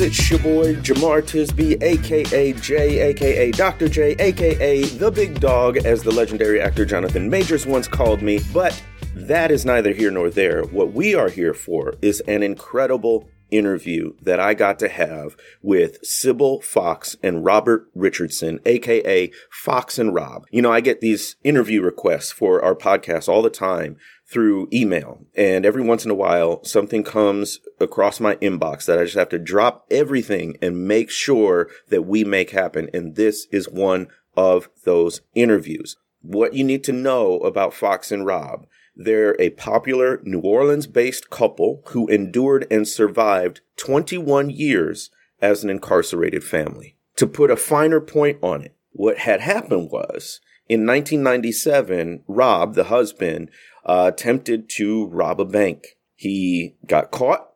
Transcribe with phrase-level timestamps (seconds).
[0.00, 3.88] it's your boy Jemar Tisby, aka J, aka Dr.
[3.88, 8.40] J, aka the big dog, as the legendary actor Jonathan Majors once called me.
[8.52, 8.80] But
[9.14, 10.62] that is neither here nor there.
[10.62, 16.02] What we are here for is an incredible interview that I got to have with
[16.02, 20.46] Sibil Fox and Robert Richardson, aka Fox and Rob.
[20.50, 23.96] You know, I get these interview requests for our podcast all the time
[24.28, 25.24] through email.
[25.34, 29.30] And every once in a while, something comes across my inbox that I just have
[29.30, 32.90] to drop everything and make sure that we make happen.
[32.92, 35.96] And this is one of those interviews.
[36.20, 38.66] What you need to know about Fox and Rob.
[38.94, 45.70] They're a popular New Orleans based couple who endured and survived 21 years as an
[45.70, 46.96] incarcerated family.
[47.16, 52.84] To put a finer point on it, what had happened was in 1997, Rob, the
[52.84, 53.50] husband,
[53.86, 55.96] uh, attempted to rob a bank.
[56.14, 57.48] He got caught,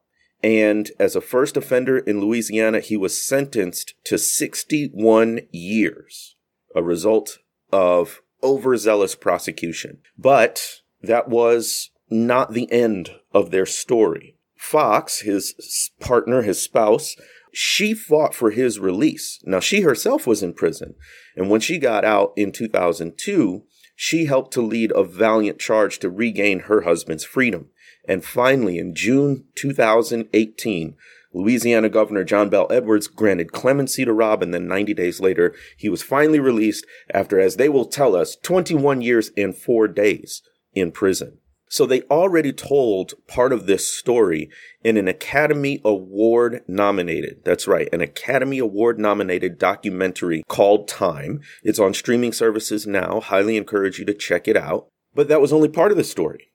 [0.43, 6.37] and as a first offender in Louisiana, he was sentenced to 61 years,
[6.75, 7.39] a result
[7.71, 9.99] of overzealous prosecution.
[10.17, 14.37] But that was not the end of their story.
[14.57, 17.17] Fox, his partner, his spouse,
[17.53, 19.41] she fought for his release.
[19.45, 20.95] Now, she herself was in prison.
[21.37, 23.63] And when she got out in 2002,
[23.95, 27.69] she helped to lead a valiant charge to regain her husband's freedom.
[28.09, 30.97] And finally, in June 2018,
[31.35, 35.89] Louisiana Governor John Bel Edwards granted clemency to Rob, and then 90 days later, he
[35.89, 40.43] was finally released after, as they will tell us, 21 years and four days
[40.75, 41.39] in prison.
[41.73, 44.51] So they already told part of this story
[44.85, 51.41] in an Academy Award nominated, that's right, an Academy Award nominated documentary called Time.
[51.63, 53.21] It's on streaming services now.
[53.21, 54.89] Highly encourage you to check it out.
[55.15, 56.49] But that was only part of the story.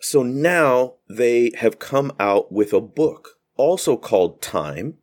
[0.00, 4.94] So now they have come out with a book also called Time,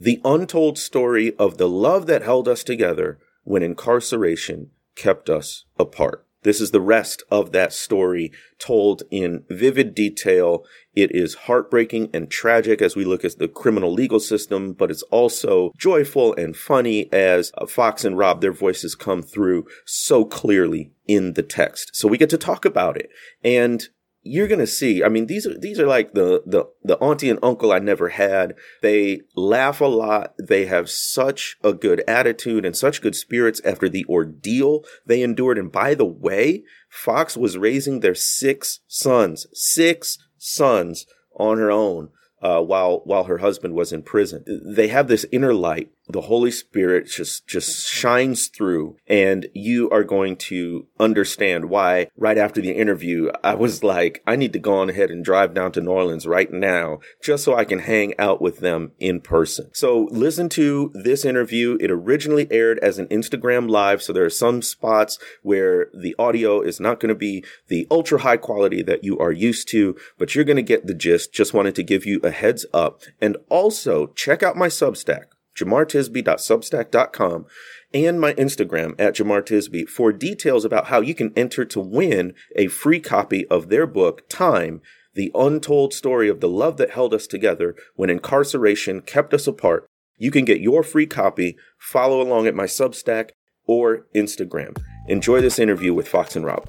[0.00, 6.24] the untold story of the love that held us together when incarceration kept us apart.
[6.42, 10.64] This is the rest of that story told in vivid detail.
[10.94, 15.02] It is heartbreaking and tragic as we look at the criminal legal system, but it's
[15.04, 20.92] also joyful and funny as uh, Fox and Rob, their voices come through so clearly
[21.06, 21.90] in the text.
[21.94, 23.10] So we get to talk about it.
[23.42, 23.88] And
[24.22, 25.02] you're gonna see.
[25.02, 28.10] I mean, these are these are like the the the auntie and uncle I never
[28.10, 28.54] had.
[28.82, 30.34] They laugh a lot.
[30.38, 35.58] They have such a good attitude and such good spirits after the ordeal they endured.
[35.58, 42.10] And by the way, Fox was raising their six sons, six sons on her own
[42.42, 44.44] uh, while while her husband was in prison.
[44.64, 45.90] They have this inner light.
[46.08, 52.08] The Holy Spirit just just shines through, and you are going to understand why.
[52.16, 55.54] Right after the interview, I was like, I need to go on ahead and drive
[55.54, 59.20] down to New Orleans right now, just so I can hang out with them in
[59.20, 59.70] person.
[59.72, 61.76] So listen to this interview.
[61.80, 66.60] It originally aired as an Instagram live, so there are some spots where the audio
[66.60, 70.34] is not going to be the ultra high quality that you are used to, but
[70.34, 71.32] you're going to get the gist.
[71.32, 73.02] Just wanted to give you a heads up.
[73.20, 75.24] And also check out my Substack,
[75.58, 77.46] jemartisby.substack.com
[77.94, 82.68] and my Instagram at jemartisby for details about how you can enter to win a
[82.68, 84.80] free copy of their book, Time,
[85.14, 89.86] the untold story of the love that held us together when incarceration kept us apart.
[90.16, 93.30] You can get your free copy, follow along at my Substack
[93.66, 94.76] or Instagram.
[95.08, 96.68] Enjoy this interview with Fox and Rob.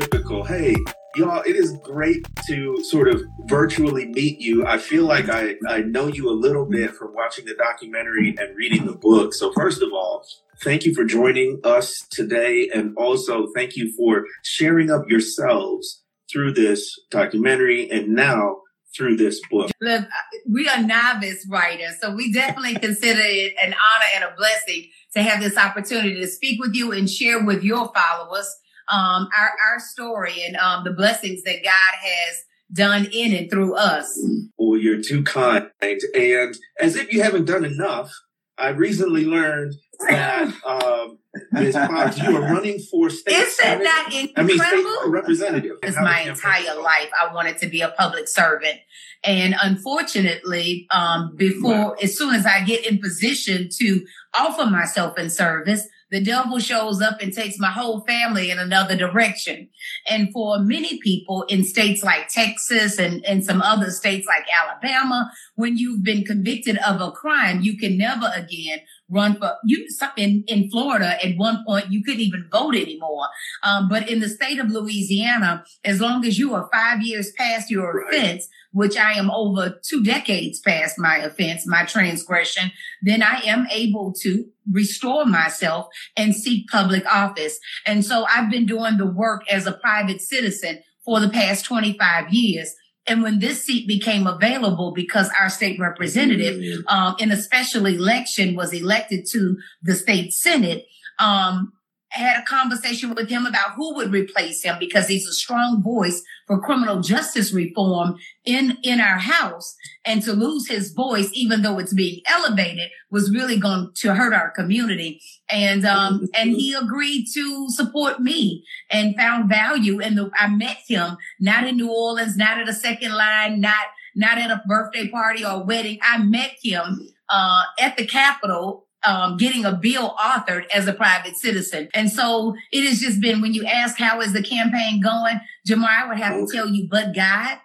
[0.00, 0.42] Typical.
[0.42, 0.74] Hey,
[1.14, 4.66] y'all, it is great to sort of virtually meet you.
[4.66, 8.56] I feel like I, I know you a little bit from watching the documentary and
[8.56, 9.34] reading the book.
[9.34, 10.26] So, first of all,
[10.64, 12.68] thank you for joining us today.
[12.74, 16.02] And also, thank you for sharing up yourselves
[16.32, 18.56] through this documentary and now
[18.96, 19.70] through this book.
[19.80, 20.06] Look,
[20.50, 25.22] we are novice writers, so we definitely consider it an honor and a blessing to
[25.22, 28.52] have this opportunity to speak with you and share with your followers
[28.92, 33.76] um, our, our story and um, the blessings that God has done in and through
[33.76, 34.18] us.
[34.58, 35.70] Well, you're too kind.
[35.80, 38.10] And as if you haven't done enough,
[38.56, 39.74] I recently learned
[40.08, 41.18] that um,
[41.52, 41.74] Ms.
[41.74, 43.34] Fox, you are running for state.
[43.34, 44.36] Is that not incredible?
[44.36, 45.76] I mean, state representative.
[45.82, 47.10] It's my entire life.
[47.20, 48.78] I wanted to be a public servant.
[49.24, 55.30] And unfortunately, um, before, as soon as I get in position to offer myself in
[55.30, 59.68] service, the devil shows up and takes my whole family in another direction.
[60.08, 65.32] And for many people in states like Texas and, and some other states like Alabama,
[65.56, 68.78] when you've been convicted of a crime, you can never again
[69.10, 73.26] run for you in, in Florida at one point you couldn't even vote anymore.
[73.64, 77.72] Um, but in the state of Louisiana, as long as you are five years past
[77.72, 78.14] your right.
[78.14, 83.66] offense, which I am over two decades past my offense, my transgression, then I am
[83.70, 85.86] able to restore myself
[86.16, 87.58] and seek public office.
[87.86, 92.32] And so I've been doing the work as a private citizen for the past 25
[92.32, 92.74] years.
[93.06, 96.88] And when this seat became available, because our state representative mm-hmm.
[96.88, 100.86] um, in a special election was elected to the state senate,
[101.20, 101.72] um,
[102.14, 106.22] had a conversation with him about who would replace him because he's a strong voice
[106.46, 109.74] for criminal justice reform in in our house.
[110.04, 114.32] And to lose his voice even though it's being elevated was really going to hurt
[114.32, 115.20] our community.
[115.50, 120.78] And um and he agreed to support me and found value in the I met
[120.86, 125.08] him not in New Orleans not at a second line not not at a birthday
[125.08, 125.98] party or wedding.
[126.02, 131.36] I met him uh, at the Capitol um, getting a bill authored as a private
[131.36, 131.88] citizen.
[131.94, 135.88] And so it has just been when you ask how is the campaign going, Jemar,
[135.88, 137.58] I would have to tell you, but God,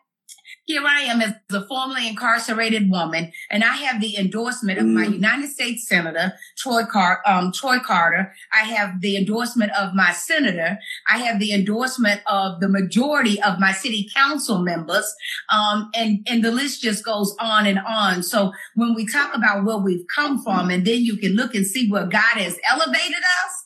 [0.69, 5.07] here I am as a formerly incarcerated woman, and I have the endorsement of my
[5.07, 5.13] mm.
[5.13, 8.31] United States Senator Troy, Car- um, Troy Carter.
[8.53, 10.77] I have the endorsement of my senator.
[11.09, 15.11] I have the endorsement of the majority of my city council members,
[15.51, 18.21] um, and and the list just goes on and on.
[18.21, 21.65] So when we talk about where we've come from, and then you can look and
[21.65, 23.58] see where God has elevated us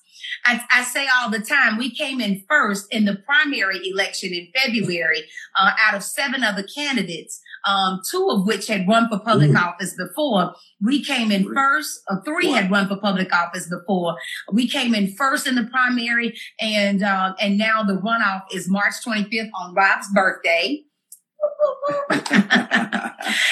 [0.45, 4.47] I, I, say all the time, we came in first in the primary election in
[4.53, 5.23] February
[5.57, 9.57] uh, out of seven other candidates, um, two of which had run for public Ooh.
[9.57, 10.53] office before.
[10.81, 12.63] We came in first, or three what?
[12.63, 14.15] had run for public office before.
[14.51, 18.95] We came in first in the primary, and uh, and now the runoff is March
[19.05, 20.83] 25th on Rob's birthday.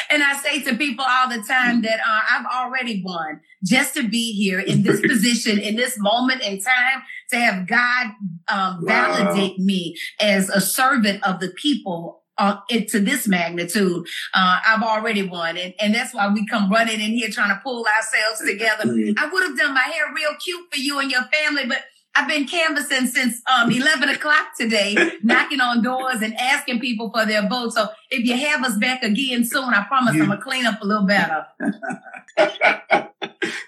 [0.09, 4.07] and I say to people all the time that uh, I've already won just to
[4.07, 8.07] be here in this position, in this moment in time, to have God
[8.47, 9.65] um, validate wow.
[9.65, 15.21] me as a servant of the people uh, it, to this magnitude, uh, I've already
[15.21, 15.57] won.
[15.57, 18.83] And, and that's why we come running in here trying to pull ourselves together.
[19.17, 21.83] I would have done my hair real cute for you and your family, but
[22.13, 27.25] I've been canvassing since um, 11 o'clock today, knocking on doors and asking people for
[27.25, 27.73] their vote.
[27.73, 30.65] So if you have us back again soon, I promise you, I'm going to clean
[30.65, 31.45] up a little better.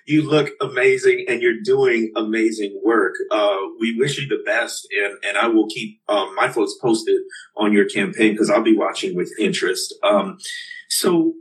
[0.05, 3.13] you look amazing and you're doing amazing work.
[3.31, 7.21] Uh, we wish you the best and, and I will keep um, my folks posted
[7.55, 9.93] on your campaign because I'll be watching with interest.
[10.03, 10.37] Um,
[10.89, 11.33] so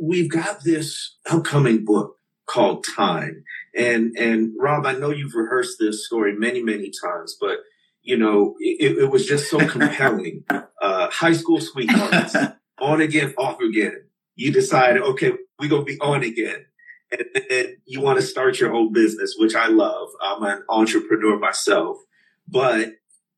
[0.00, 3.44] we've got this upcoming book called Time.
[3.76, 7.58] And and Rob, I know you've rehearsed this story many, many times, but
[8.02, 10.44] you know, it, it was just so compelling.
[10.80, 12.36] Uh, high school sweethearts,
[12.80, 14.04] on again, off again.
[14.34, 16.66] You decide, okay, we're gonna be on again.
[17.10, 20.08] And then you want to start your own business, which I love.
[20.22, 21.98] I'm an entrepreneur myself,
[22.48, 22.94] but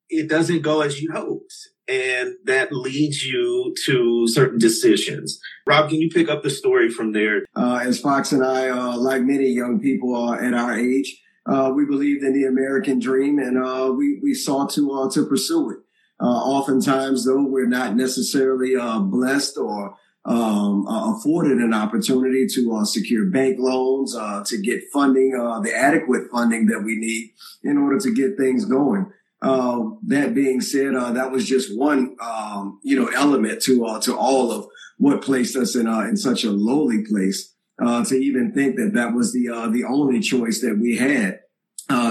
[0.08, 5.40] it doesn't go as you hoped and that leads you to certain decisions.
[5.66, 7.44] Rob, can you pick up the story from there?
[7.54, 11.70] Uh, as Fox and I, uh, like many young people uh, at our age, uh,
[11.74, 15.70] we believed in the American dream and uh, we, we sought to, uh, to pursue
[15.70, 15.78] it.
[16.20, 24.14] oftentimes, though, we're not necessarily blessed or um, afforded an opportunity to secure bank loans,
[24.48, 27.32] to get funding, the adequate funding that we need
[27.62, 29.12] in order to get things going.
[29.44, 34.00] Uh, that being said, uh, that was just one, um, you know, element to uh,
[34.00, 37.52] to all of what placed us in uh, in such a lowly place.
[37.82, 41.40] Uh, to even think that that was the uh, the only choice that we had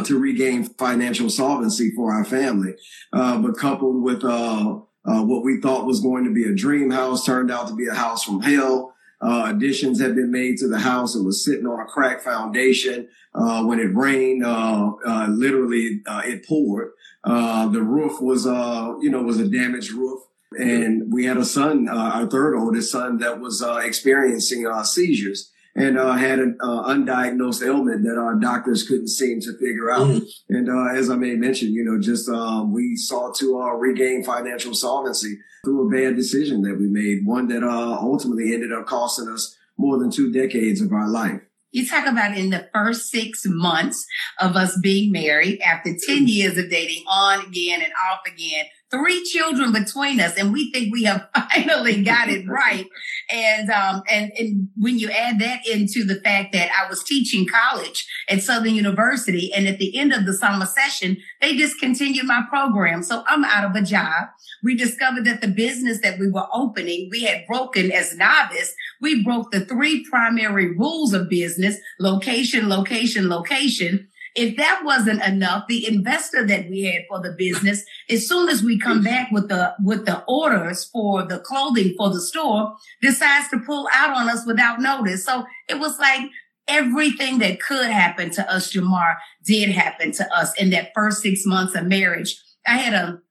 [0.06, 2.76] to regain financial solvency for our family,
[3.12, 7.68] but coupled with what we thought was going to be a dream house turned out
[7.68, 8.93] to be a house from hell.
[9.24, 11.16] Uh, additions had been made to the house.
[11.16, 13.08] It was sitting on a crack foundation.
[13.34, 16.92] Uh, when it rained, uh, literally, it poured.
[17.24, 20.22] Uh, the roof was, uh, you know, was a damaged roof.
[20.58, 24.84] And we had a son, uh, our third oldest son that was, uh, experiencing, uh,
[24.84, 29.92] seizures and, uh, had an uh, undiagnosed ailment that our doctors couldn't seem to figure
[29.92, 30.08] out.
[30.08, 30.56] Mm-hmm.
[30.56, 34.74] And, uh, as I may mention, you know, just, uh, we sought to, regain financial
[34.74, 39.56] solvency through a bad decision that we made, one that, ultimately ended up costing us
[39.78, 41.42] more than two decades of our life.
[41.72, 44.06] You talk about in the first six months
[44.40, 46.28] of us being married, after 10 mm.
[46.28, 50.94] years of dating on again and off again, three children between us, and we think
[50.94, 52.86] we have finally got it right.
[53.32, 57.48] And um, and and when you add that into the fact that I was teaching
[57.48, 62.44] college at Southern University, and at the end of the summer session, they discontinued my
[62.50, 64.28] program, so I'm out of a job.
[64.64, 69.24] We discovered that the business that we were opening, we had broken as novice We
[69.24, 74.08] broke the three primary rules of business location, location, location.
[74.36, 78.64] If that wasn't enough, the investor that we had for the business, as soon as
[78.64, 83.50] we come back with the with the orders for the clothing for the store, decides
[83.50, 85.24] to pull out on us without notice.
[85.26, 86.30] So it was like
[86.68, 91.46] everything that could happen to us, Jemar, did happen to us in that first six
[91.46, 92.42] months of marriage.
[92.66, 93.22] I had a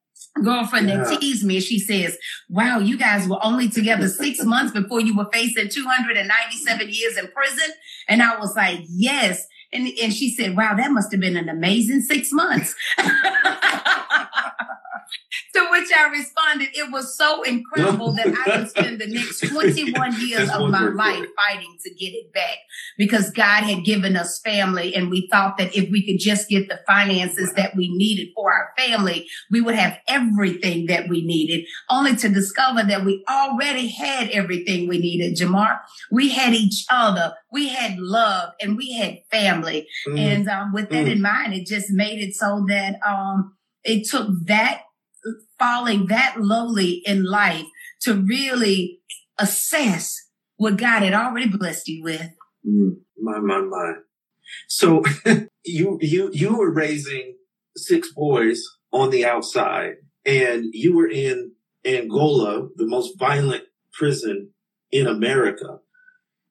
[0.42, 1.04] girlfriend yeah.
[1.04, 1.60] that teased me.
[1.60, 2.16] She says,
[2.48, 7.28] wow, you guys were only together six months before you were facing 297 years in
[7.28, 7.74] prison.
[8.08, 9.46] And I was like, yes.
[9.72, 12.74] And, and she said, wow, that must have been an amazing six months.
[15.54, 20.20] to which I responded, it was so incredible that I would spend the next 21
[20.20, 22.58] years of my life fighting to get it back
[22.98, 26.68] because God had given us family and we thought that if we could just get
[26.68, 31.66] the finances that we needed for our family, we would have everything that we needed,
[31.90, 35.78] only to discover that we already had everything we needed, Jemar.
[36.10, 39.86] We had each other, we had love, and we had family.
[40.06, 40.18] Mm.
[40.18, 41.12] And um, with that mm.
[41.12, 43.54] in mind, it just made it so that um,
[43.84, 44.82] it took that
[45.58, 47.66] falling that lowly in life
[48.02, 49.00] to really
[49.38, 52.30] assess what God had already blessed you with.
[52.66, 53.94] Mm, my, my, my.
[54.68, 55.02] So
[55.64, 57.36] you, you, you were raising
[57.76, 58.62] six boys
[58.92, 61.52] on the outside and you were in
[61.84, 64.50] Angola, the most violent prison
[64.90, 65.78] in America.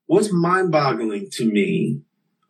[0.08, 2.02] What's mind boggling to me,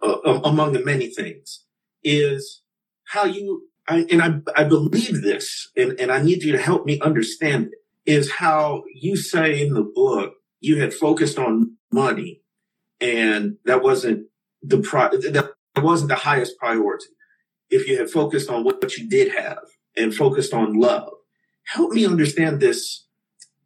[0.02, 1.66] uh, among the many things,
[2.04, 2.62] is
[3.06, 6.86] how you I, and I, I believe this, and, and I need you to help
[6.86, 12.42] me understand it, is how you say in the book, you had focused on money
[13.02, 14.28] and that wasn't
[14.62, 14.78] the
[15.76, 17.08] that wasn't the highest priority.
[17.70, 19.64] If you had focused on what you did have
[19.98, 21.12] and focused on love,
[21.66, 23.06] help me understand this,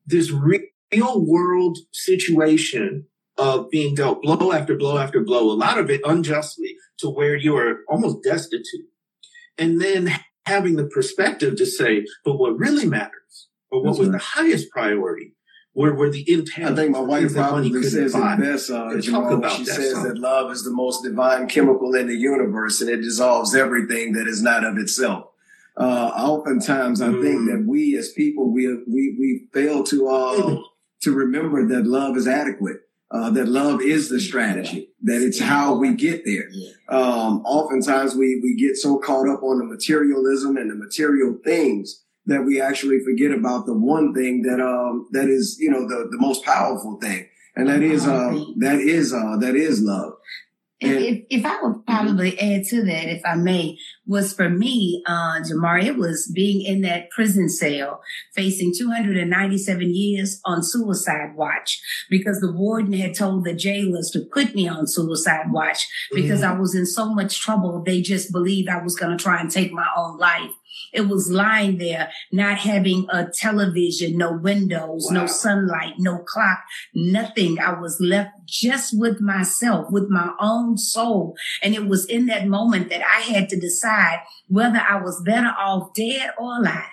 [0.06, 3.06] this real world situation
[3.38, 7.36] of being dealt blow after blow after blow, a lot of it unjustly to where
[7.36, 8.88] you are almost destitute
[9.58, 10.12] and then
[10.46, 14.20] having the perspective to say, but what really matters, or what That's was right.
[14.20, 15.34] the highest priority,
[15.74, 16.72] where were the intangibles.
[16.72, 18.70] I think my wife probably says it best.
[18.70, 20.04] Uh, talk about she that says song.
[20.04, 24.28] that love is the most divine chemical in the universe, and it dissolves everything that
[24.28, 25.26] is not of itself.
[25.78, 27.22] Uh, oftentimes, I mm.
[27.22, 30.64] think that we as people we we we fail to uh, mm.
[31.02, 32.78] to remember that love is adequate
[33.12, 36.50] uh, that love is the strategy, that it's how we get there.
[36.90, 42.04] Um, oftentimes we, we get so caught up on the materialism and the material things
[42.26, 46.08] that we actually forget about the one thing that, um, that is, you know, the,
[46.10, 47.28] the most powerful thing.
[47.56, 50.14] And that is, uh, that is, uh, that is love.
[50.82, 55.40] If, if, I would probably add to that, if I may, was for me, uh,
[55.40, 58.02] Jamar, it was being in that prison cell,
[58.34, 64.54] facing 297 years on suicide watch, because the warden had told the jailers to put
[64.54, 66.58] me on suicide watch because mm-hmm.
[66.58, 67.82] I was in so much trouble.
[67.82, 70.52] They just believed I was going to try and take my own life.
[70.96, 75.22] It was lying there, not having a television, no windows, wow.
[75.22, 76.60] no sunlight, no clock,
[76.94, 77.60] nothing.
[77.60, 81.36] I was left just with myself, with my own soul.
[81.62, 85.54] And it was in that moment that I had to decide whether I was better
[85.58, 86.84] off dead or alive.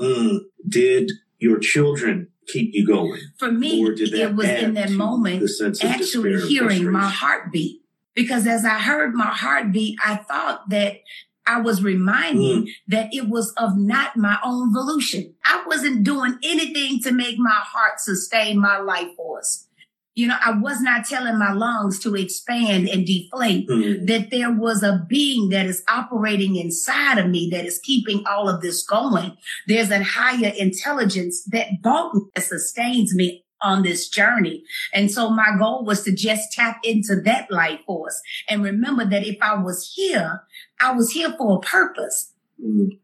[0.00, 3.20] Mm, did your children keep you going?
[3.38, 5.48] For me, it was in that moment
[5.82, 7.80] actually hearing my heartbeat.
[8.14, 10.98] Because as I heard my heartbeat, I thought that
[11.46, 12.68] I was reminding mm.
[12.88, 15.34] that it was of not my own volition.
[15.44, 19.66] I wasn't doing anything to make my heart sustain my life force.
[20.14, 24.06] You know, I was not telling my lungs to expand and deflate, mm.
[24.06, 28.48] that there was a being that is operating inside of me that is keeping all
[28.48, 29.36] of this going.
[29.66, 34.62] There's a higher intelligence that bought me, that sustains me on this journey.
[34.92, 39.26] And so my goal was to just tap into that life force and remember that
[39.26, 40.42] if I was here,
[40.84, 42.32] I was here for a purpose.
[42.62, 42.98] Mm.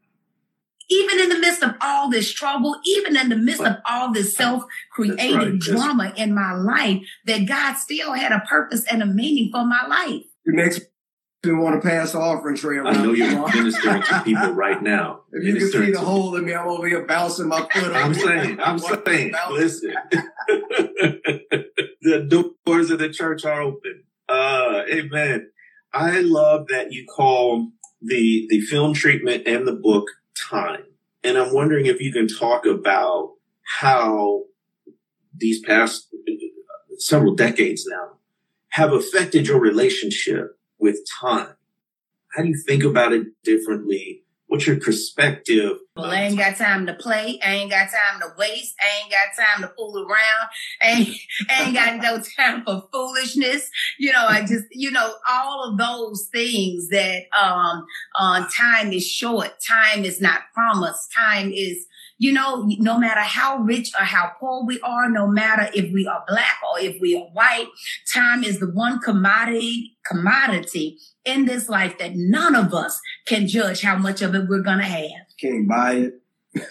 [0.89, 4.11] Even in the midst of all this trouble, even in the midst but, of all
[4.11, 5.59] this self-created right.
[5.59, 9.87] drama in my life, that God still had a purpose and a meaning for my
[9.87, 10.23] life.
[10.45, 10.81] The next
[11.43, 12.97] you want to pass the offering tray around.
[12.97, 15.21] I know you're ministering to people right now.
[15.33, 17.95] If you can see the hole in me, I'm over here bouncing my foot.
[17.95, 19.95] I'm saying, I'm saying, listen.
[22.01, 24.03] the doors of the church are open.
[24.29, 25.49] Uh, amen.
[25.93, 27.71] I love that you call
[28.01, 30.83] the the film treatment and the book time.
[31.23, 33.33] And I'm wondering if you can talk about
[33.79, 34.43] how
[35.35, 36.33] these past uh,
[36.97, 38.17] several decades now
[38.69, 41.55] have affected your relationship with time.
[42.35, 45.77] How do you think about it differently what's your perspective?
[45.95, 47.39] Well, I ain't got time to play.
[47.41, 48.75] I ain't got time to waste.
[48.81, 50.49] I ain't got time to fool around.
[50.83, 51.09] I ain't,
[51.49, 53.69] I ain't got no time for foolishness.
[53.97, 57.85] You know, I just, you know, all of those things that, um,
[58.19, 59.53] uh, time is short.
[59.65, 61.13] Time is not promised.
[61.17, 61.85] Time is,
[62.21, 66.05] you know, no matter how rich or how poor we are, no matter if we
[66.05, 67.65] are black or if we are white,
[68.13, 73.81] time is the one commodity, commodity in this life that none of us can judge
[73.81, 75.25] how much of it we're going to have.
[75.39, 76.21] Can't buy it.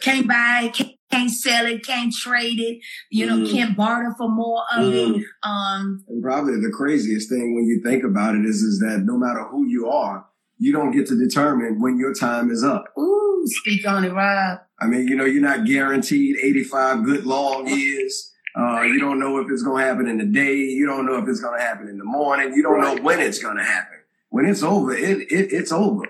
[0.00, 0.75] Can't buy it.
[0.75, 1.85] Can't, can't sell it.
[1.85, 2.78] Can't trade it.
[3.11, 3.50] You know, mm.
[3.50, 5.16] can't barter for more of mm.
[5.19, 5.26] it.
[5.42, 9.19] Um, and probably the craziest thing when you think about it is, is that no
[9.19, 10.25] matter who you are,
[10.59, 12.85] you don't get to determine when your time is up.
[12.97, 14.61] Ooh, speak on it, Rob.
[14.80, 18.32] I mean, you know, you're not guaranteed 85 good long years.
[18.58, 20.56] Uh, you don't know if it's going to happen in the day.
[20.56, 22.52] You don't know if it's going to happen in the morning.
[22.52, 26.06] You don't know when it's going to happen when it's over, it, it it's over.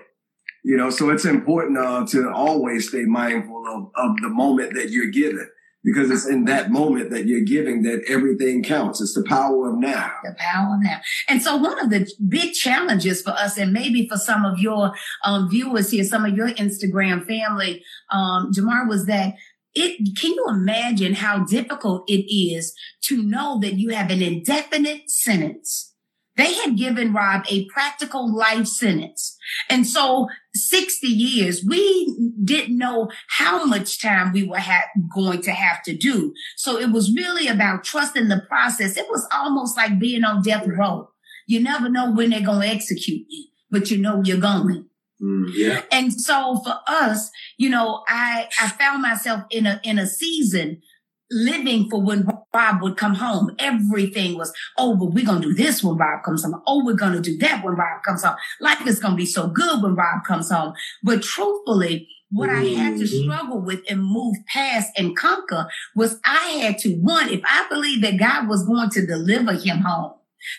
[0.63, 4.91] You know, so it's important uh, to always stay mindful of, of the moment that
[4.91, 5.49] you're given
[5.83, 9.01] because it's in that moment that you're giving that everything counts.
[9.01, 10.11] It's the power of now.
[10.23, 11.01] The power of now.
[11.27, 14.93] And so one of the big challenges for us, and maybe for some of your
[15.23, 19.33] um, viewers here, some of your Instagram family, um, Jemar, was that
[19.73, 25.09] it, can you imagine how difficult it is to know that you have an indefinite
[25.09, 25.93] sentence?
[26.35, 29.30] They had given Rob a practical life sentence.
[29.69, 35.51] And so 60 years, we didn't know how much time we were ha- going to
[35.51, 36.33] have to do.
[36.57, 38.97] So it was really about trusting the process.
[38.97, 41.09] It was almost like being on death row.
[41.47, 44.85] You never know when they're going to execute you, but you know you're going.
[45.21, 45.81] Mm, yeah.
[45.91, 50.81] And so for us, you know, I, I found myself in a, in a season
[51.29, 53.55] living for when Rob would come home.
[53.59, 56.61] Everything was, oh, but we're going to do this when Bob comes home.
[56.67, 58.35] Oh, we're going to do that when Bob comes home.
[58.59, 60.73] Life is going to be so good when Bob comes home.
[61.03, 62.49] But truthfully, what.
[62.49, 63.23] I had to mm-hmm.
[63.23, 68.03] struggle with and move past and conquer was I had to, one, if I believed
[68.03, 70.13] that God was going to deliver him home,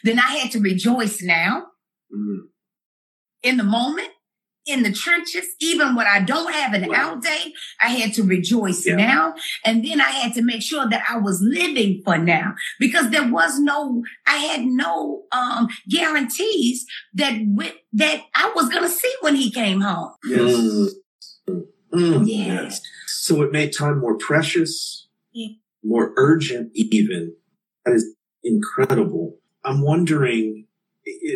[0.04, 1.66] then I had to rejoice now
[2.14, 2.46] mm-hmm.
[3.42, 4.10] in the moment
[4.66, 8.86] in the trenches, even when I don't have an out day, I had to rejoice
[8.86, 8.96] yeah.
[8.96, 9.34] now.
[9.64, 13.28] And then I had to make sure that I was living for now because there
[13.28, 17.34] was no, I had no, um, guarantees that
[17.92, 20.12] that I was going to see when he came home.
[20.24, 20.94] Yes.
[21.92, 22.22] Mm.
[22.26, 22.80] Yes.
[23.06, 25.48] So it made time more precious, yeah.
[25.84, 27.34] more urgent, even.
[27.84, 29.38] That is incredible.
[29.64, 30.66] I'm wondering,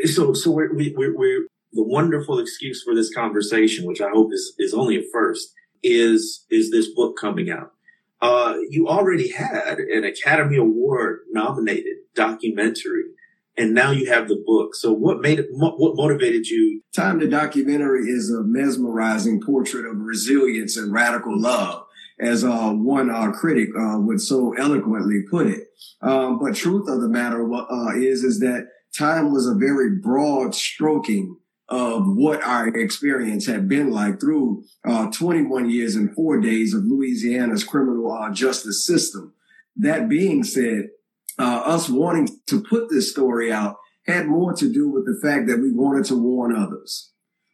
[0.05, 4.33] so, so we're, we, we're, we're the wonderful excuse for this conversation, which I hope
[4.33, 7.73] is, is only a first, is, is this book coming out.
[8.21, 13.05] Uh, you already had an Academy Award nominated documentary
[13.57, 14.75] and now you have the book.
[14.75, 16.83] So what made it, what motivated you?
[16.95, 21.85] Time the documentary is a mesmerizing portrait of resilience and radical love,
[22.21, 25.69] as uh, one uh, critic uh, would so eloquently put it.
[26.03, 30.55] Um, but truth of the matter uh, is, is that time was a very broad
[30.55, 31.37] stroking
[31.69, 36.85] of what our experience had been like through uh, 21 years and four days of
[36.85, 39.35] Louisiana's criminal uh, justice system.
[39.77, 40.91] That being said,
[41.39, 43.77] uh, us wanting to put this story out
[44.07, 47.11] had more to do with the fact that we wanted to warn others.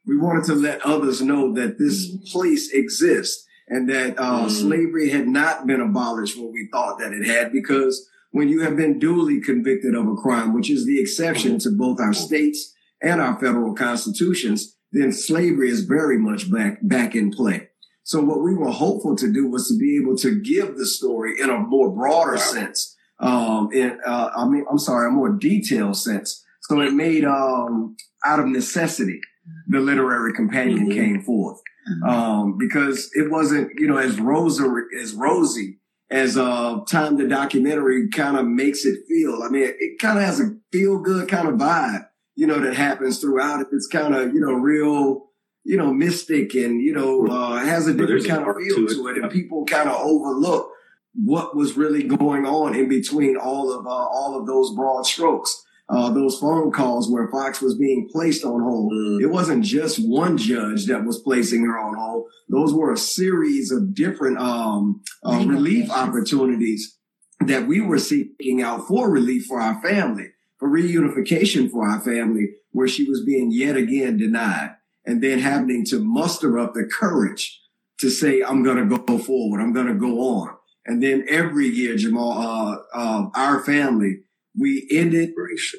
[0.07, 2.31] We wanted to let others know that this mm.
[2.31, 4.51] place exists and that uh, mm.
[4.51, 8.77] slavery had not been abolished when we thought that it had because when you have
[8.77, 12.71] been duly convicted of a crime, which is the exception to both our states
[13.02, 17.68] and our federal constitutions, then slavery is very much back, back in play.
[18.04, 21.40] So what we were hopeful to do was to be able to give the story
[21.40, 22.36] in a more broader wow.
[22.36, 22.96] sense.
[23.20, 26.44] Um, in, uh, I mean, I'm sorry, a more detailed sense.
[26.62, 29.20] So it made, um, out of necessity,
[29.68, 30.98] the literary companion mm-hmm.
[30.98, 31.60] came forth.
[31.90, 32.08] Mm-hmm.
[32.08, 34.64] Um, because it wasn't, you know, as rosy,
[35.00, 39.42] as rosy as, uh, time the documentary kind of makes it feel.
[39.42, 42.06] I mean, it, it kind of has a feel good kind of vibe
[42.42, 43.68] you know, that happens throughout it.
[43.70, 45.26] It's kind of, you know, real,
[45.62, 49.18] you know, mystic and, you know, uh, has a different kind of feel to it.
[49.18, 50.68] And people kind of overlook
[51.14, 55.62] what was really going on in between all of, uh, all of those broad strokes.
[55.88, 58.92] Uh, those phone calls where Fox was being placed on hold.
[58.92, 59.22] Mm.
[59.22, 62.26] It wasn't just one judge that was placing her on hold.
[62.48, 66.98] Those were a series of different, um, uh, relief opportunities
[67.46, 70.31] that we were seeking out for relief for our family
[70.62, 75.85] for reunification for our family where she was being yet again denied and then having
[75.85, 77.61] to muster up the courage
[77.98, 79.61] to say, I'm going to go forward.
[79.61, 80.55] I'm going to go on.
[80.87, 84.20] And then every year, Jamal, uh, uh, our family,
[84.57, 85.31] we ended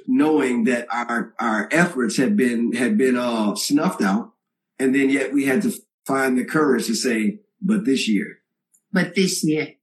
[0.05, 4.33] knowing that our, our efforts had been, had been, uh, snuffed out.
[4.79, 5.71] And then yet we had to
[6.05, 8.39] find the courage to say, but this year.
[8.91, 9.75] But this year.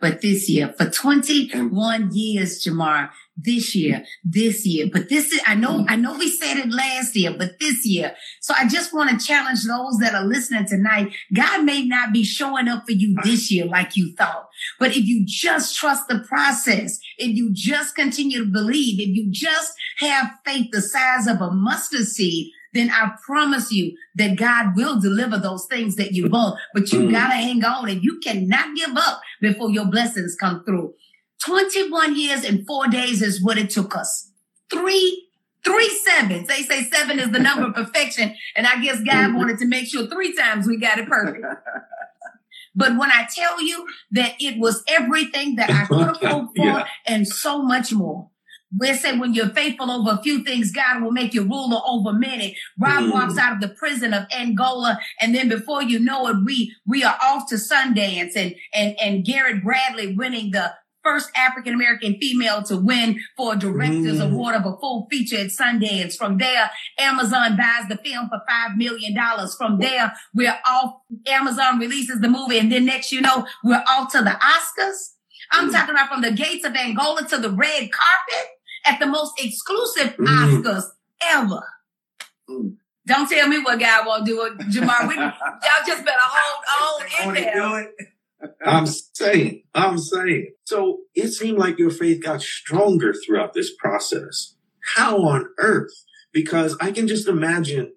[0.00, 5.54] But this year, for 21 years, Jemar, this year, this year, but this is, I
[5.54, 8.14] know, I know we said it last year, but this year.
[8.40, 11.12] So I just want to challenge those that are listening tonight.
[11.34, 14.48] God may not be showing up for you this year like you thought,
[14.80, 19.30] but if you just trust the process, if you just continue to believe, if you
[19.30, 24.76] just have faith the size of a mustard seed, then I promise you that God
[24.76, 26.58] will deliver those things that you want.
[26.74, 27.10] But you mm.
[27.10, 30.94] gotta hang on and you cannot give up before your blessings come through.
[31.44, 34.30] 21 years and four days is what it took us.
[34.70, 35.28] Three,
[35.64, 36.48] three sevens.
[36.48, 38.34] They say seven is the number of perfection.
[38.56, 41.44] And I guess God wanted to make sure three times we got it perfect.
[42.74, 46.64] But when I tell you that it was everything that I could have hoped for
[46.64, 46.86] yeah.
[47.06, 48.30] and so much more.
[48.78, 52.12] We say when you're faithful over a few things, God will make you ruler over
[52.12, 52.54] many.
[52.78, 53.12] Rob mm.
[53.12, 57.02] walks out of the prison of Angola, and then before you know it, we we
[57.02, 60.74] are off to Sundance, and and and Garrett Bradley winning the
[61.08, 64.30] first African American female to win for a director's mm.
[64.30, 66.16] award of a full feature at Sundance.
[66.16, 69.54] From there, Amazon buys the film for five million dollars.
[69.56, 70.96] From there, we're off.
[71.26, 75.14] Amazon releases the movie, and then next, you know, we're off to the Oscars.
[75.50, 75.72] I'm mm.
[75.72, 78.48] talking about from the gates of Angola to the red carpet
[78.84, 80.26] at the most exclusive mm.
[80.26, 80.84] Oscars
[81.22, 81.62] ever.
[82.50, 82.76] Mm.
[83.06, 85.08] Don't tell me what God won't do it, Jemar.
[85.08, 85.32] We, y'all
[85.86, 87.92] just better hold on in there.
[88.64, 90.52] I'm saying, I'm saying.
[90.64, 94.54] So it seemed like your faith got stronger throughout this process.
[94.94, 95.92] How on earth?
[96.32, 97.94] Because I can just imagine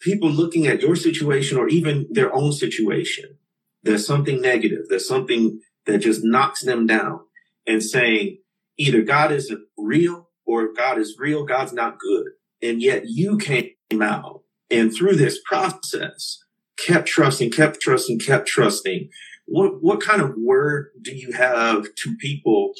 [0.00, 3.38] people looking at your situation or even their own situation.
[3.82, 4.86] There's something negative.
[4.88, 7.20] There's something that just knocks them down
[7.66, 8.38] and saying,
[8.76, 12.26] either God isn't real or if God is real, God's not good.
[12.62, 16.44] And yet you came out and through this process
[16.76, 19.08] kept trusting, kept trusting, kept trusting.
[19.46, 22.72] What, what kind of word do you have to people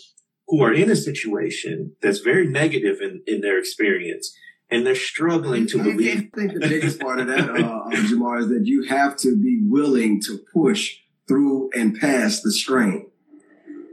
[0.48, 4.34] who are in a situation that's very negative in, in their experience
[4.70, 6.30] and they're struggling to believe?
[6.34, 9.36] I think the biggest part of that, uh, uh, Jemar, is that you have to
[9.36, 10.96] be willing to push
[11.28, 13.10] through and past the strain.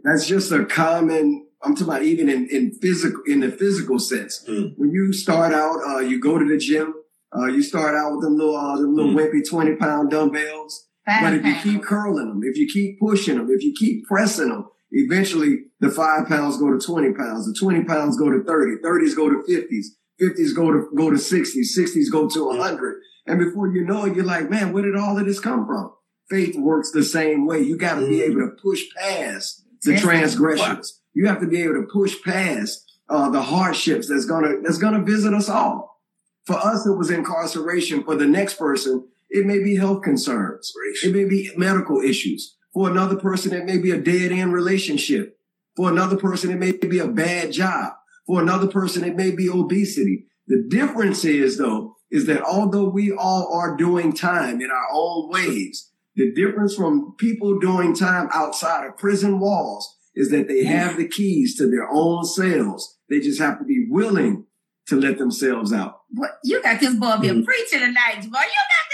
[0.04, 4.44] That's just a common I'm talking about even in, in physical, in the physical sense.
[4.48, 4.74] Mm.
[4.78, 6.96] When you start out, uh, you go to the gym,
[7.36, 9.32] uh, you start out with them little, uh, them little mm.
[9.32, 10.88] wimpy 20 pound dumbbells.
[11.06, 14.50] But if you keep curling them, if you keep pushing them, if you keep pressing
[14.50, 18.82] them, eventually the five pounds go to 20 pounds, the 20 pounds go to 30,
[18.84, 19.86] 30s go to 50s,
[20.22, 23.02] 50s go to, go to 60s, 60s go to 100.
[23.28, 25.92] And before you know it, you're like, man, where did all of this come from?
[26.30, 27.60] Faith works the same way.
[27.60, 28.10] You got to mm.
[28.10, 31.02] be able to push past the transgressions.
[31.14, 35.04] You have to be able to push past uh, the hardships that's gonna that's gonna
[35.04, 36.00] visit us all.
[36.46, 38.04] For us, it was incarceration.
[38.04, 40.72] For the next person, it may be health concerns.
[41.04, 42.58] It may be medical issues.
[42.74, 45.38] For another person, it may be a dead end relationship.
[45.76, 47.94] For another person, it may be a bad job.
[48.28, 50.28] For another person, it may be obesity.
[50.48, 55.30] The difference is though, is that although we all are doing time in our own
[55.30, 60.98] ways, the difference from people doing time outside of prison walls is that they have
[60.98, 62.98] the keys to their own cells.
[63.10, 64.46] They just have to be willing
[64.88, 66.02] to let themselves out.
[66.10, 67.44] What you got this boy being mm-hmm.
[67.44, 68.20] preaching tonight, boy.
[68.20, 68.91] You got this boy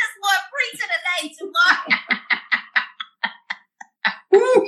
[0.57, 1.35] preaching tonight,
[4.31, 4.67] boy.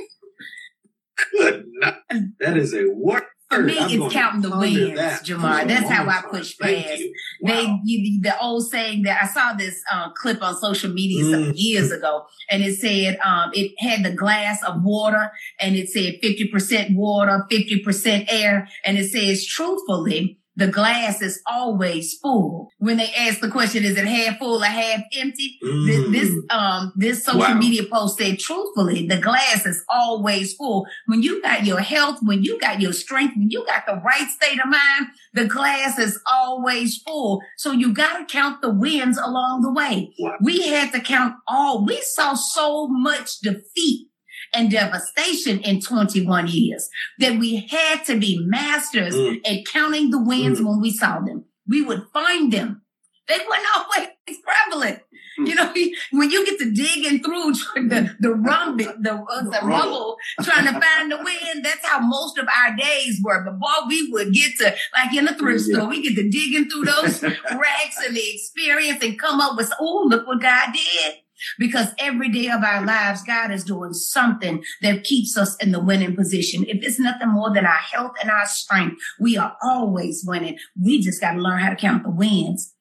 [1.38, 2.23] Good night.
[2.39, 3.23] That is a word.
[3.49, 5.25] For me, I'm it's counting the wins, that.
[5.25, 5.67] Jemar.
[5.67, 7.02] That's how I push past.
[7.41, 7.52] Wow.
[7.52, 11.32] They, you, the old saying that I saw this uh, clip on social media mm.
[11.32, 15.89] some years ago, and it said um, it had the glass of water, and it
[15.89, 22.19] said fifty percent water, fifty percent air, and it says truthfully the glass is always
[22.21, 22.69] full.
[22.79, 25.57] When they ask the question, is it half full or half empty?
[25.63, 26.11] Mm.
[26.11, 27.57] This, this, um, this social wow.
[27.57, 30.85] media post said, truthfully, the glass is always full.
[31.05, 34.27] When you got your health, when you got your strength, when you got the right
[34.27, 37.41] state of mind, the glass is always full.
[37.57, 40.13] So you got to count the wins along the way.
[40.19, 40.35] Wow.
[40.41, 44.08] We had to count all, we saw so much defeat
[44.53, 49.39] and devastation in 21 years that we had to be masters mm.
[49.45, 50.65] at counting the wins mm.
[50.65, 51.45] when we saw them.
[51.67, 52.81] We would find them.
[53.27, 54.09] They weren't always
[54.43, 55.01] prevalent.
[55.39, 55.47] Mm.
[55.47, 55.73] You know,
[56.12, 57.53] when you get to digging through
[57.88, 62.38] the the rumble, the, uh, the rubble, trying to find the win, that's how most
[62.38, 63.43] of our days were.
[63.43, 65.77] But boy, we would get to like in a thrift yeah.
[65.77, 69.71] store, we get to digging through those racks and the experience and come up with,
[69.79, 71.15] oh, look what God did.
[71.58, 75.84] Because every day of our lives, God is doing something that keeps us in the
[75.84, 76.65] winning position.
[76.67, 80.58] If it's nothing more than our health and our strength, we are always winning.
[80.82, 82.73] We just got to learn how to count the wins.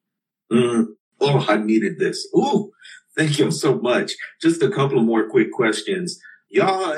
[0.52, 0.86] Mm.
[1.20, 2.26] Oh, I needed this.
[2.36, 2.70] Ooh,
[3.18, 4.12] Thank you so much.
[4.40, 6.20] Just a couple of more quick questions.
[6.50, 6.94] Y'all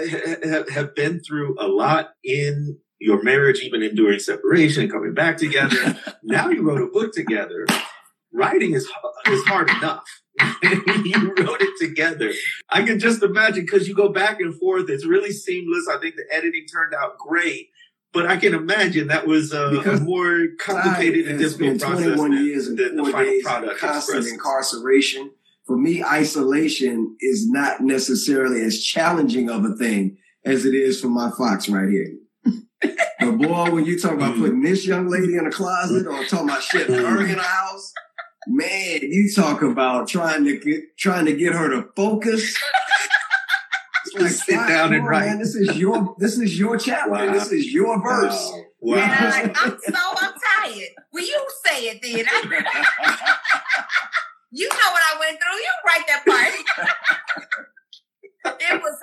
[0.71, 5.99] have been through a lot in your marriage, even enduring separation and coming back together.
[6.23, 7.67] now you wrote a book together.
[8.35, 8.85] Writing is,
[9.29, 10.05] is hard enough.
[11.05, 12.33] you wrote it together.
[12.69, 14.89] I can just imagine because you go back and forth.
[14.89, 15.89] It's really seamless.
[15.89, 17.71] I think the editing turned out great.
[18.13, 22.17] But I can imagine that was uh, a more complicated and difficult process.
[22.17, 25.31] 21 years and four the days of constant incarceration.
[25.65, 31.09] For me, isolation is not necessarily as challenging of a thing as it is for
[31.09, 32.17] my fox right here.
[33.21, 34.41] but boy, when you talk about mm.
[34.41, 37.93] putting this young lady in a closet or talking about shit her in a house,
[38.51, 42.59] man, you talk about trying to get trying to get her to focus.
[44.19, 45.27] like, sit down and write.
[45.27, 47.11] Man, this is your this is your chapter.
[47.11, 47.33] Wow.
[47.33, 48.51] This is your verse.
[48.81, 48.97] Wow.
[48.97, 48.97] Wow.
[48.97, 50.33] And I'm I'm so I'm
[50.63, 50.89] tired.
[51.13, 52.13] Will you say it then?
[54.51, 55.59] you know what I went through.
[55.59, 56.53] You write that part.
[58.45, 58.99] It was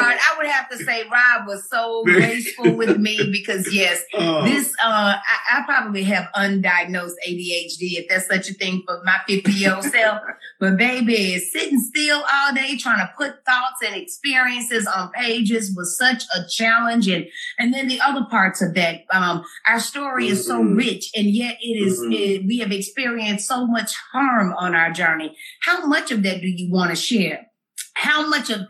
[0.00, 4.44] I would have to say Rob was so graceful with me because yes, oh.
[4.44, 9.18] this uh, I, I, probably have undiagnosed ADHD if that's such a thing for my
[9.26, 10.20] 50 year old self.
[10.58, 15.96] But baby, sitting still all day trying to put thoughts and experiences on pages was
[15.96, 17.08] such a challenge.
[17.08, 17.26] And
[17.58, 20.32] and then the other parts of that, um, our story mm-hmm.
[20.32, 20.76] is so mm-hmm.
[20.76, 22.12] rich, and yet it is, mm-hmm.
[22.12, 25.36] it, we have experienced so much harm on our journey.
[25.62, 27.49] How much of that do you want to share?
[28.00, 28.62] How much of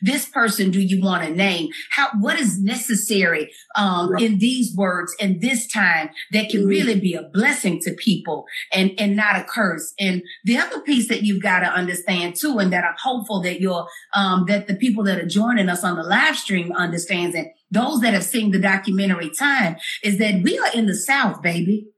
[0.00, 1.70] this person do you want to name?
[1.90, 4.22] How, what is necessary, um, right.
[4.22, 6.68] in these words in this time that can mm-hmm.
[6.68, 9.92] really be a blessing to people and, and not a curse?
[9.98, 13.60] And the other piece that you've got to understand too, and that I'm hopeful that
[13.60, 17.48] you're, um, that the people that are joining us on the live stream understands and
[17.72, 21.88] those that have seen the documentary time is that we are in the South, baby.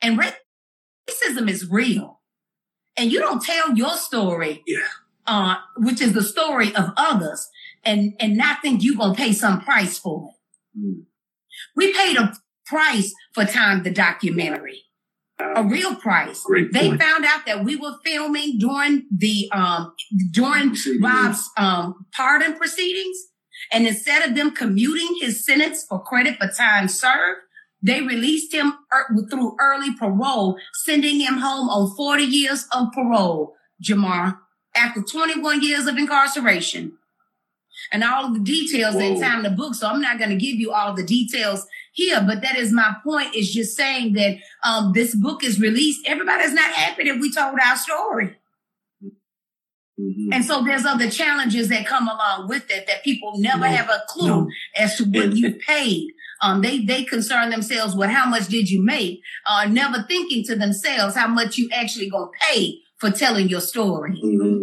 [0.00, 2.20] And racism is real.
[2.96, 4.88] And you don't tell your story yeah
[5.26, 7.48] uh, which is the story of others,
[7.84, 10.78] and and not think you're gonna pay some price for it.
[10.78, 11.04] Mm.
[11.76, 12.34] We paid a
[12.66, 14.82] price for time the documentary.
[15.38, 16.42] A real price.
[16.44, 19.92] Great they found out that we were filming during the um
[20.30, 23.16] during Rob's um pardon proceedings.
[23.70, 27.40] And instead of them commuting his sentence for credit for time served,
[27.82, 33.54] they released him er- through early parole, sending him home on 40 years of parole,
[33.82, 34.38] Jemar
[34.76, 36.92] after 21 years of incarceration.
[37.90, 39.00] And all of the details Whoa.
[39.00, 39.74] in time in the book.
[39.74, 42.94] So I'm not going to give you all the details here, but that is my
[43.04, 46.06] point is just saying that um, this book is released.
[46.06, 48.36] Everybody's not happy that we told our story.
[50.00, 50.32] Mm-hmm.
[50.32, 53.88] And so there's other challenges that come along with it that people never no, have
[53.90, 54.48] a clue no.
[54.76, 56.12] as to what you paid.
[56.40, 60.56] Um, they they concern themselves with how much did you make, uh, never thinking to
[60.56, 64.12] themselves how much you actually gonna pay for telling your story.
[64.12, 64.61] Mm-hmm.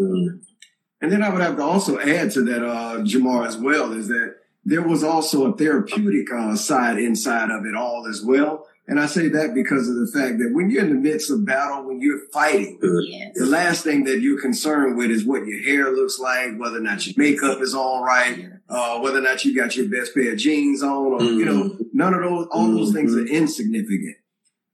[1.01, 4.07] And then I would have to also add to that, uh, Jemar, as well, is
[4.09, 4.35] that
[4.65, 8.67] there was also a therapeutic uh, side inside of it all as well.
[8.88, 11.45] And I say that because of the fact that when you're in the midst of
[11.45, 13.33] battle, when you're fighting, yes.
[13.35, 16.81] the last thing that you're concerned with is what your hair looks like, whether or
[16.81, 20.31] not your makeup is all right, uh, whether or not you got your best pair
[20.31, 21.38] of jeans on, or, mm-hmm.
[21.38, 21.83] you know, mm-hmm.
[21.93, 23.35] none of those, all those things are mm-hmm.
[23.35, 24.17] insignificant.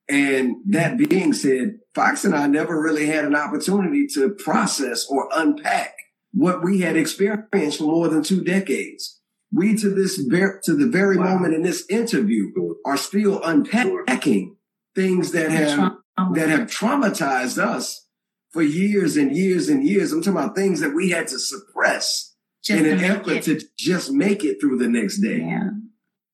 [0.08, 5.28] And that being said, Fox and I never really had an opportunity to process or
[5.36, 5.94] unpack
[6.36, 9.20] what we had experienced for more than two decades.
[9.54, 11.36] We to this ver- to the very wow.
[11.36, 12.52] moment in this interview
[12.86, 14.58] are still unpacking
[14.96, 15.94] things that have
[16.34, 18.08] that have traumatized us
[18.52, 20.12] for years and years and years.
[20.12, 24.12] I'm talking about things that we had to suppress just in an effort to just
[24.12, 25.40] make it through the next day.
[25.40, 25.70] Yeah.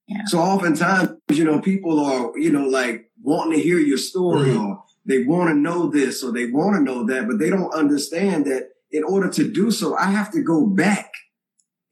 [0.07, 0.25] Yeah.
[0.25, 4.65] So oftentimes, you know, people are, you know, like wanting to hear your story mm-hmm.
[4.65, 7.73] or they want to know this or they want to know that, but they don't
[7.73, 11.11] understand that in order to do so, I have to go back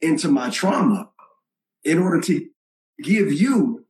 [0.00, 1.10] into my trauma
[1.84, 2.46] in order to
[3.02, 3.84] give you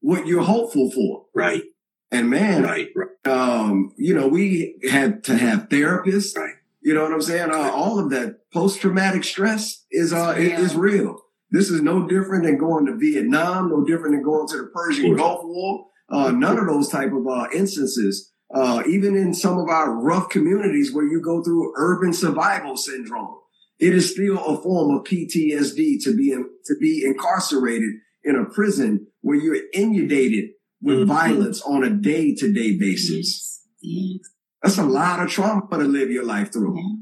[0.00, 1.26] what you're hopeful for.
[1.34, 1.62] Right.
[2.10, 3.08] And man, right, right.
[3.26, 6.36] Um, you know, we had to have therapists.
[6.36, 6.54] Right.
[6.80, 7.50] You know what I'm saying?
[7.50, 11.20] Uh, all of that post traumatic stress is, uh, is real.
[11.50, 15.16] This is no different than going to Vietnam, no different than going to the Persian
[15.16, 15.86] Gulf War.
[16.10, 20.28] Uh, none of those type of uh, instances, uh, even in some of our rough
[20.30, 23.36] communities where you go through urban survival syndrome,
[23.78, 27.90] it is still a form of PTSD to be in, to be incarcerated
[28.24, 30.50] in a prison where you're inundated
[30.82, 31.08] with mm-hmm.
[31.08, 33.62] violence on a day to day basis.
[33.80, 34.20] Yes.
[34.22, 34.30] Yes.
[34.62, 36.76] That's a lot of trauma to live your life through.
[36.76, 36.94] Yeah.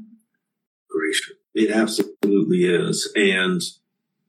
[0.89, 1.31] Gracious.
[1.55, 3.11] It absolutely is.
[3.15, 3.61] And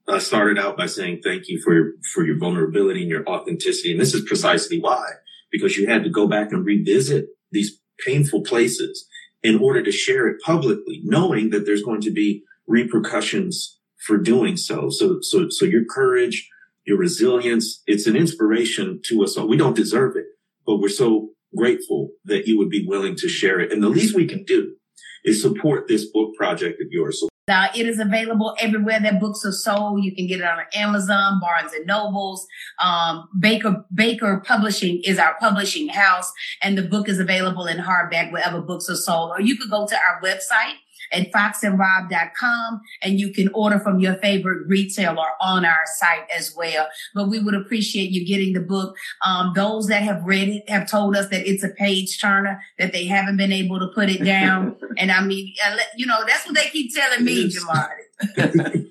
[0.07, 3.91] I started out by saying thank you for your, for your vulnerability and your authenticity.
[3.91, 5.11] And this is precisely why,
[5.51, 9.07] because you had to go back and revisit these painful places
[9.41, 14.57] in order to share it publicly, knowing that there's going to be repercussions for doing
[14.57, 14.89] so.
[14.89, 16.49] So, so, so your courage,
[16.85, 19.47] your resilience, it's an inspiration to us all.
[19.47, 20.25] We don't deserve it,
[20.65, 23.71] but we're so grateful that you would be willing to share it.
[23.71, 24.75] And the least we can do
[25.23, 27.23] is support this book project of yours.
[27.49, 30.03] Now it is available everywhere that books are sold.
[30.03, 32.47] You can get it on Amazon, Barnes and Nobles.
[32.81, 36.31] Um, Baker Baker Publishing is our publishing house,
[36.61, 39.31] and the book is available in hardback wherever books are sold.
[39.31, 40.75] Or you could go to our website
[41.11, 46.87] at foxandrob.com and you can order from your favorite retailer on our site as well.
[47.13, 48.95] But we would appreciate you getting the book.
[49.25, 52.91] Um, those that have read it have told us that it's a page turner, that
[52.91, 54.75] they haven't been able to put it down.
[54.97, 55.53] and I mean,
[55.95, 57.89] you know, that's what they keep telling me, Jemar.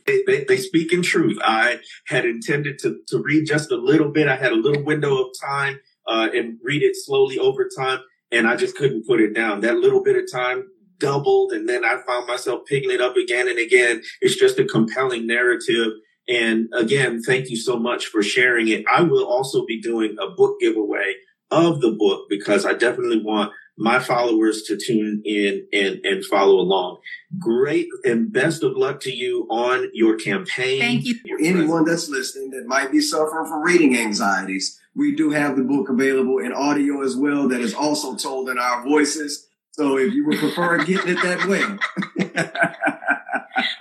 [0.07, 1.39] they, they, they, speak in truth.
[1.43, 4.27] I had intended to, to read just a little bit.
[4.27, 8.01] I had a little window of time uh, and read it slowly over time,
[8.33, 9.61] and I just couldn't put it down.
[9.61, 10.65] That little bit of time
[10.99, 14.03] doubled and then I found myself picking it up again and again.
[14.21, 15.93] It's just a compelling narrative.
[16.29, 18.85] And again, thank you so much for sharing it.
[18.91, 21.15] I will also be doing a book giveaway
[21.51, 26.57] of the book because I definitely want my followers to tune in and, and follow
[26.57, 26.99] along.
[27.39, 30.81] Great and best of luck to you on your campaign.
[30.81, 31.17] Thank you.
[31.41, 35.89] Anyone that's listening that might be suffering from reading anxieties, we do have the book
[35.89, 39.48] available in audio as well that is also told in our voices.
[39.79, 41.62] So if you would prefer getting it that way.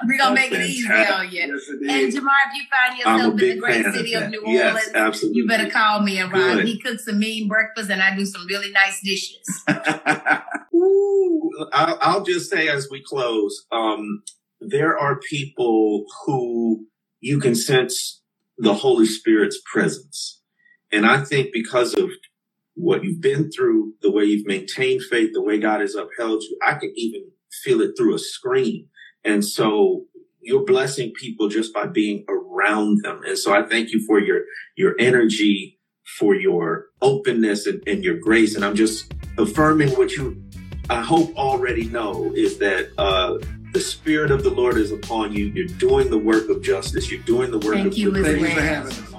[0.07, 1.33] We're gonna make it easy on you.
[1.39, 4.75] Yes, and Jemar, if you find yourself in the great city of, of New yes,
[4.75, 5.39] Orleans, absolutely.
[5.39, 6.59] you better call me and Rob.
[6.59, 9.63] He cooks a mean breakfast and I do some really nice dishes.
[10.75, 14.21] Ooh, I'll, I'll, just say as we close, um,
[14.61, 16.85] there are people who
[17.21, 18.21] you can sense
[18.59, 20.43] the Holy Spirit's presence.
[20.91, 22.11] And I think because of
[22.77, 26.57] what you've been through, the way you've maintained faith, the way God has upheld you.
[26.65, 27.29] I can even
[27.63, 28.87] feel it through a screen.
[29.25, 30.05] And so
[30.41, 33.21] you're blessing people just by being around them.
[33.25, 34.41] And so I thank you for your,
[34.75, 35.79] your energy,
[36.19, 38.55] for your openness and, and your grace.
[38.55, 40.41] And I'm just affirming what you,
[40.89, 43.39] I hope already know is that, uh,
[43.73, 45.47] the spirit of the Lord is upon you.
[45.47, 47.11] You're doing the work of justice.
[47.11, 49.16] You're doing the work Thank of you, Thank you for having us.